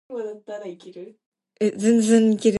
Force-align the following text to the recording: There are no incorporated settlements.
There 0.09 0.17
are 0.19 0.23
no 0.47 0.61
incorporated 0.63 1.15
settlements. 1.79 2.45